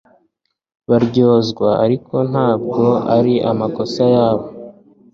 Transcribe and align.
baryozwa, 0.89 1.69
ariko 1.85 2.15
ntabwo 2.31 2.83
ari 3.17 3.33
amakosa 3.51 4.03
yabo 4.15 4.45